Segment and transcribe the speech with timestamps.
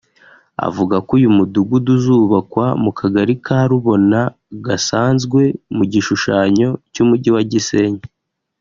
[0.67, 4.19] Avuga ko uyu mudugudu uzubakwa mu kagari ka Rubona
[4.65, 5.41] gasanzwe
[5.75, 8.03] mu gishushanyo cy’umujyi wa Gisenyi